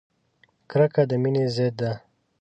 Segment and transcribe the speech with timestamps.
[0.69, 1.91] کرکه د مینې ضد ده!